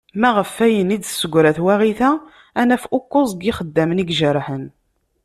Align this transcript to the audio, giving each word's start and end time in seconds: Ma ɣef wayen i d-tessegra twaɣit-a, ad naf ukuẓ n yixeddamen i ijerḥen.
Ma 0.19 0.29
ɣef 0.37 0.53
wayen 0.57 0.93
i 0.95 0.97
d-tessegra 0.99 1.51
twaɣit-a, 1.57 2.11
ad 2.59 2.65
naf 2.67 2.83
ukuẓ 2.97 3.31
n 3.35 3.43
yixeddamen 3.45 4.01
i 4.03 4.05
ijerḥen. 4.11 4.65